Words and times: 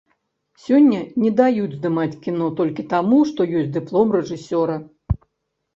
Сёння 0.61 1.01
не 1.23 1.31
даюць 1.41 1.73
здымаць 1.75 2.19
кіно, 2.23 2.49
толькі 2.61 2.87
таму, 2.95 3.21
што 3.35 3.41
ёсць 3.61 3.73
дыплом 3.79 4.07
рэжысёра. 4.19 4.75